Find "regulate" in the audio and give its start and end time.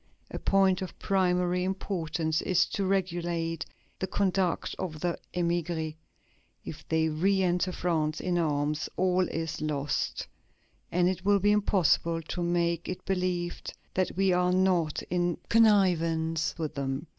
2.87-3.67